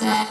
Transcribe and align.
said. 0.00 0.30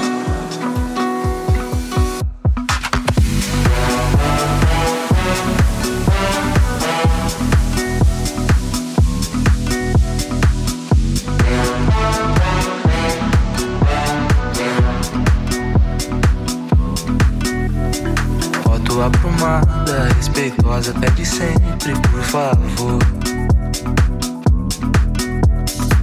Jeitosa 20.41 20.93
pede 20.99 21.25
sempre, 21.25 21.93
por 22.09 22.21
favor. 22.23 22.99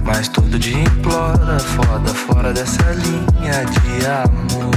Mas 0.05 0.27
todo 0.29 0.57
dia 0.57 0.79
implora, 0.79 1.59
foda 1.59 2.09
fora 2.13 2.53
dessa 2.53 2.83
linha 2.93 3.65
de 3.65 4.05
amor. 4.05 4.71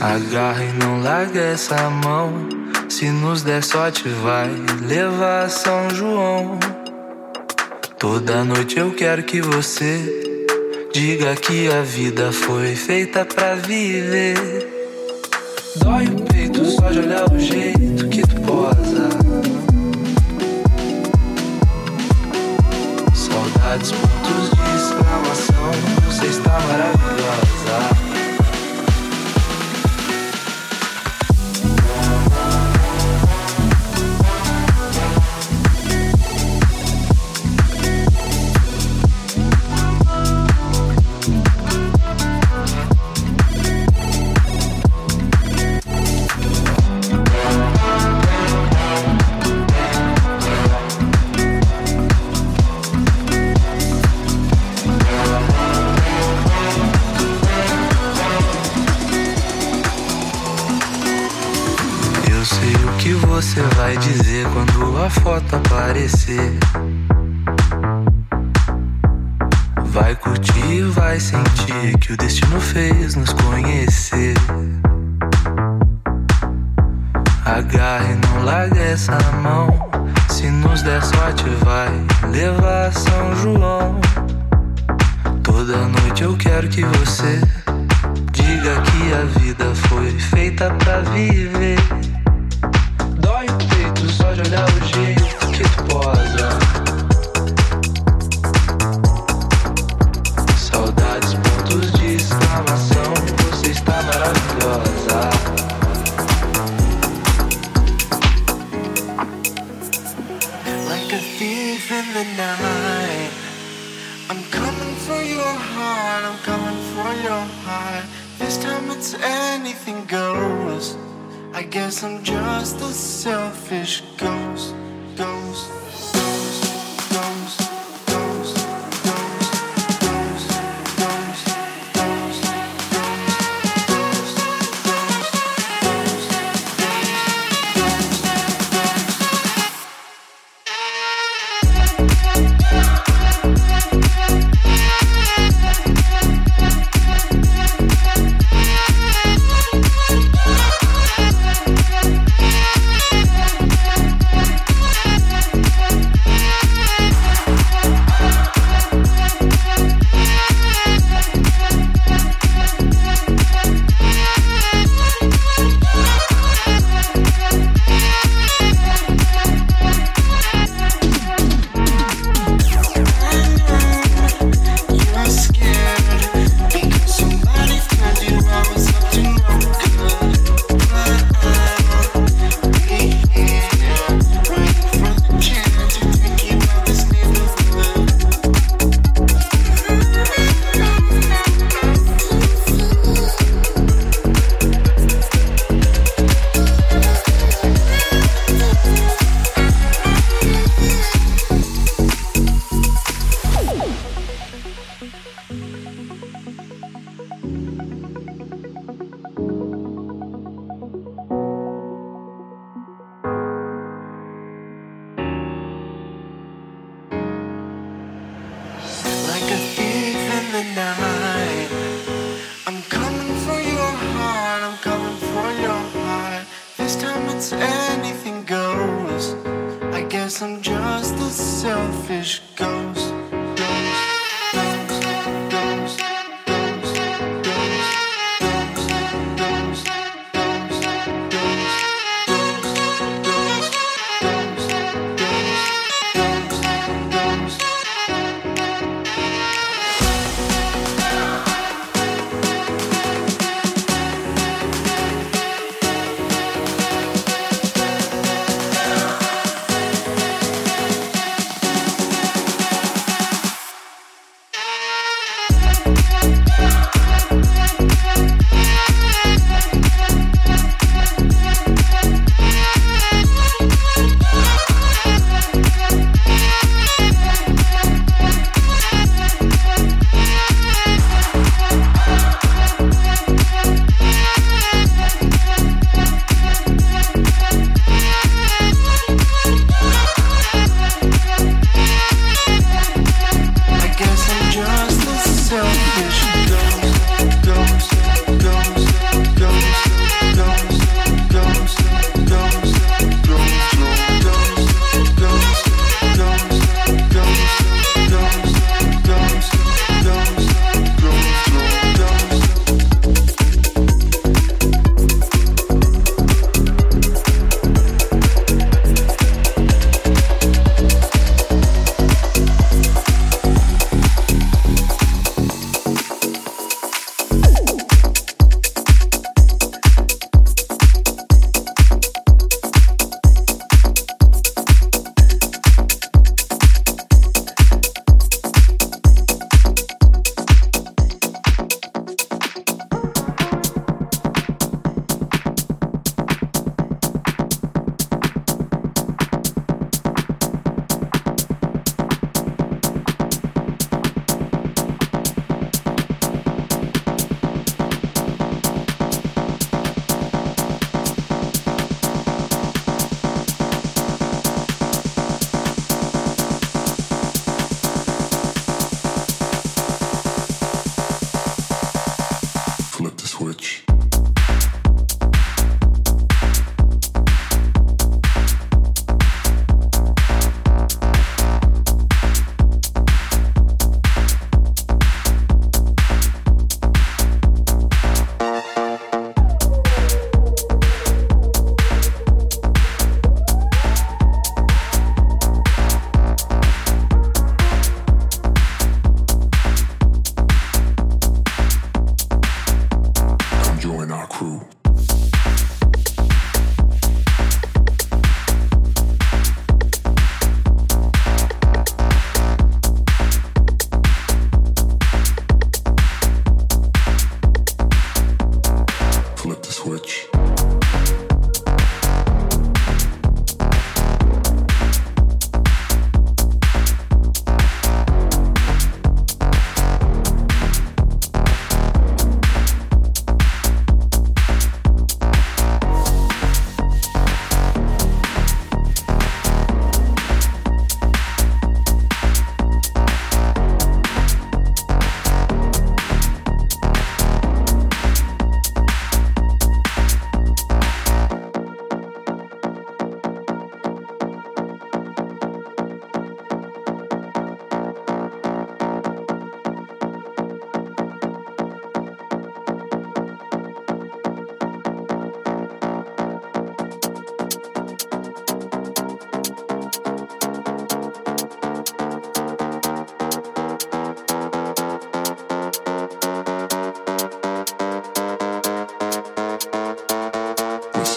Agarra 0.00 0.62
e 0.62 0.72
não 0.74 1.02
larga 1.02 1.40
essa 1.40 1.90
mão. 1.90 2.48
Se 2.88 3.08
nos 3.10 3.42
der 3.42 3.62
sorte, 3.62 4.08
vai 4.08 4.50
levar 4.82 5.48
São 5.48 5.88
João. 5.90 6.58
Toda 7.98 8.44
noite 8.44 8.78
eu 8.78 8.92
quero 8.92 9.22
que 9.22 9.40
você 9.40 10.48
diga 10.92 11.34
que 11.36 11.68
a 11.68 11.82
vida 11.82 12.32
foi 12.32 12.74
feita 12.76 13.24
pra 13.24 13.54
viver. 13.54 14.69
Dói 15.76 16.04
o 16.06 16.24
peito 16.24 16.64
só 16.64 16.90
de 16.90 16.98
olhar 16.98 17.32
o 17.32 17.38
jeito 17.38 18.08
que 18.08 18.22
tu 18.22 18.40
posa. 18.40 19.08
Saudades, 23.14 23.92
pontos 23.92 24.09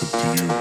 to 0.06 0.43
you. 0.43 0.53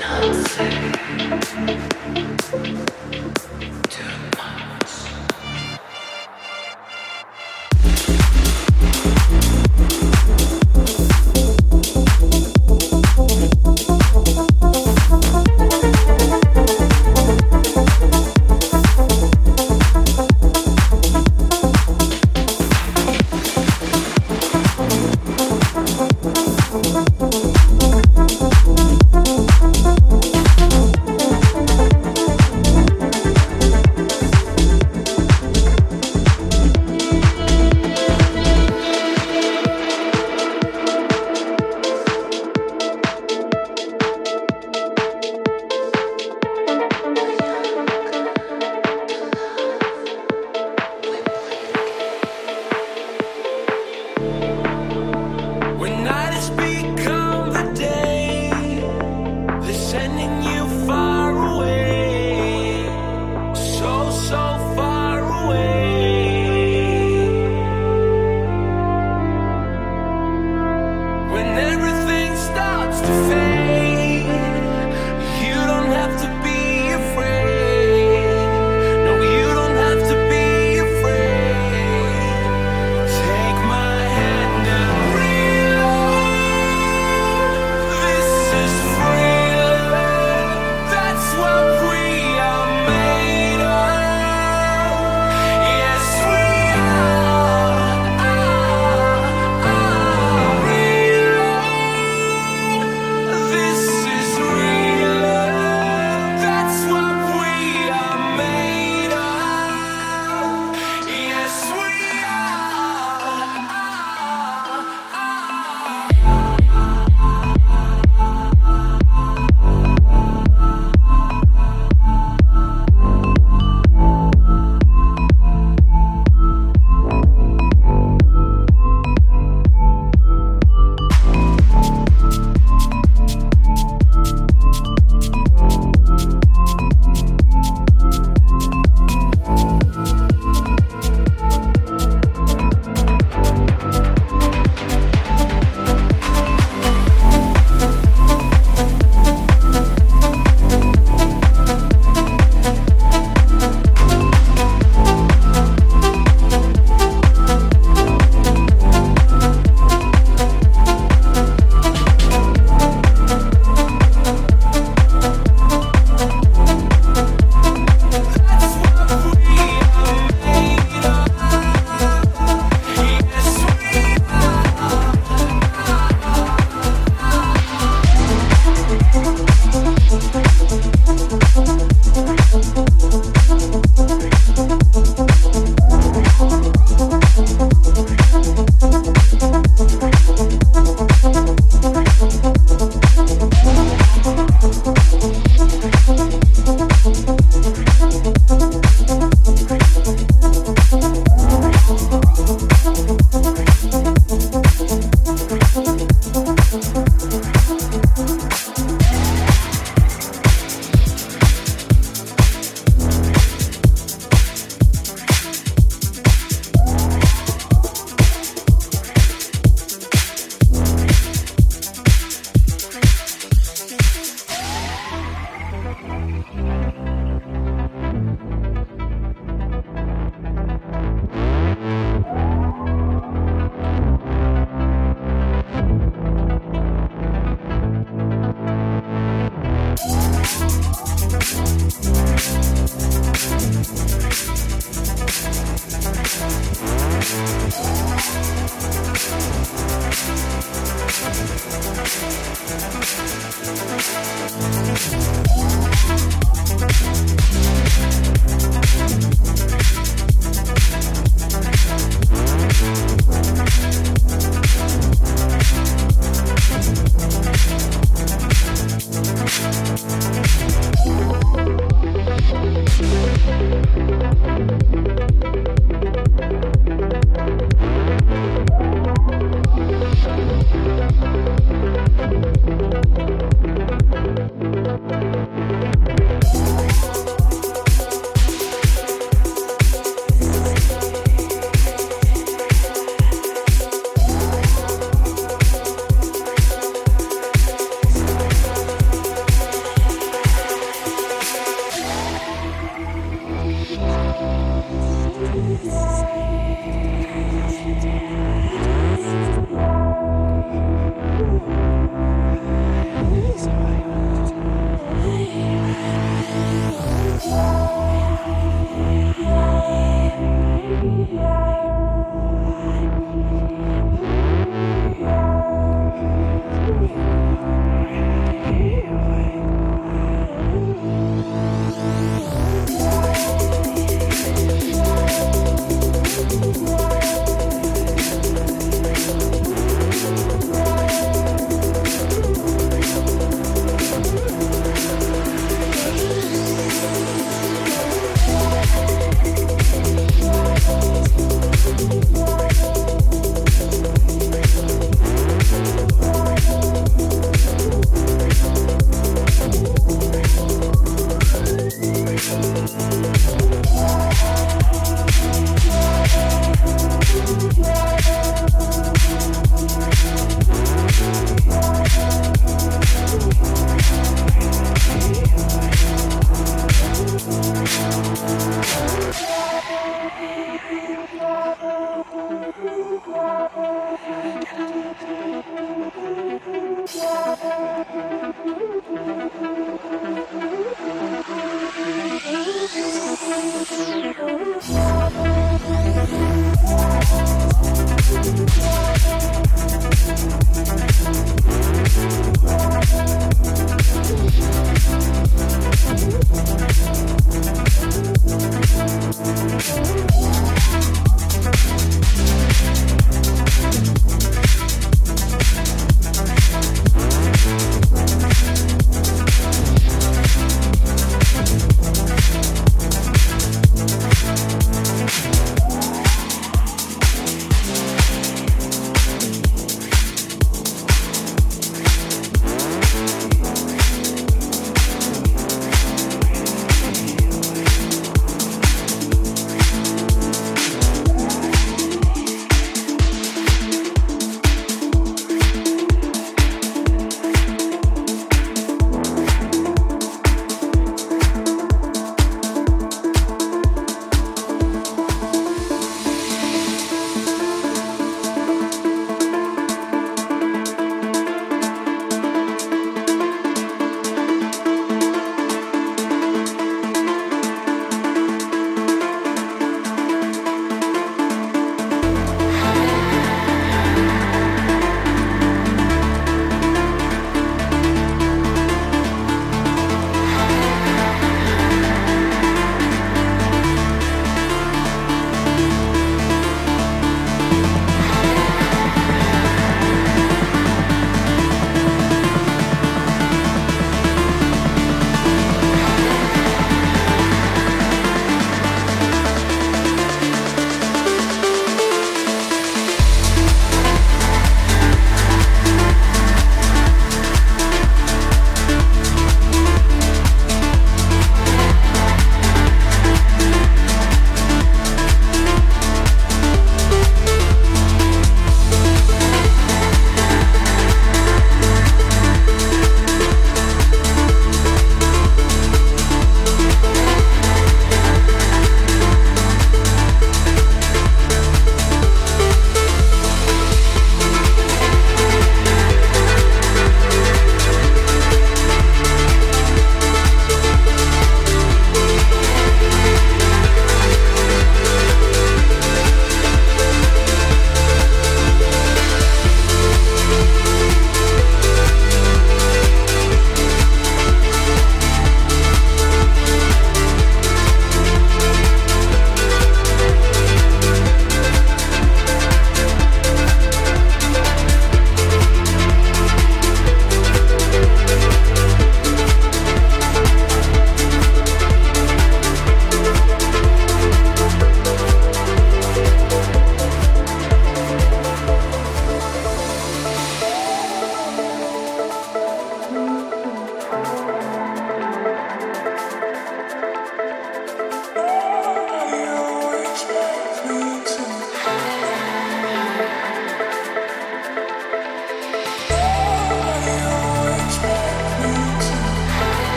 Dancing 0.00 0.92
too 3.88 4.04
much. 4.36 4.77